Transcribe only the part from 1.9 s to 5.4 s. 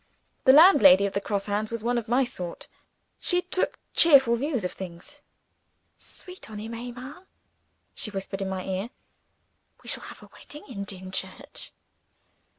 of my sort: she took cheerful views of things.